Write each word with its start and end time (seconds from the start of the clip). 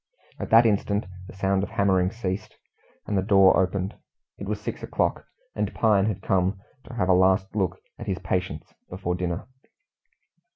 At 0.39 0.49
that 0.49 0.65
instant 0.65 1.05
the 1.27 1.35
sound 1.35 1.61
of 1.61 1.69
hammering 1.69 2.09
ceased, 2.09 2.57
and 3.05 3.15
the 3.15 3.21
door 3.21 3.55
opened. 3.61 3.93
It 4.39 4.47
was 4.47 4.59
six 4.59 4.81
o'clock, 4.81 5.27
and 5.53 5.71
Pine 5.75 6.07
had 6.07 6.23
come 6.23 6.59
to 6.85 6.95
have 6.95 7.07
a 7.07 7.13
last 7.13 7.55
look 7.55 7.77
at 7.99 8.07
his 8.07 8.17
patients 8.17 8.73
before 8.89 9.13
dinner. 9.13 9.45